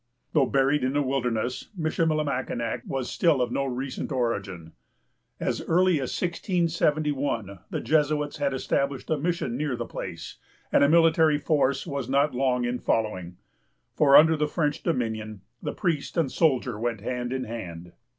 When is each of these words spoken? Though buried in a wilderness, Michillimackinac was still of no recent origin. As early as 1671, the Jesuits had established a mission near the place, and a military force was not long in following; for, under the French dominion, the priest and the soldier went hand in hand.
Though 0.33 0.47
buried 0.47 0.83
in 0.83 0.95
a 0.97 1.03
wilderness, 1.03 1.67
Michillimackinac 1.77 2.81
was 2.87 3.07
still 3.07 3.39
of 3.39 3.51
no 3.51 3.65
recent 3.65 4.11
origin. 4.11 4.73
As 5.39 5.61
early 5.61 6.01
as 6.01 6.19
1671, 6.19 7.59
the 7.69 7.81
Jesuits 7.81 8.37
had 8.37 8.51
established 8.51 9.11
a 9.11 9.17
mission 9.19 9.55
near 9.55 9.75
the 9.75 9.85
place, 9.85 10.37
and 10.71 10.83
a 10.83 10.89
military 10.89 11.37
force 11.37 11.85
was 11.85 12.09
not 12.09 12.33
long 12.33 12.65
in 12.65 12.79
following; 12.79 13.37
for, 13.93 14.17
under 14.17 14.35
the 14.35 14.47
French 14.47 14.81
dominion, 14.81 15.41
the 15.61 15.71
priest 15.71 16.17
and 16.17 16.29
the 16.29 16.33
soldier 16.33 16.79
went 16.79 17.01
hand 17.01 17.31
in 17.31 17.43
hand. 17.43 17.91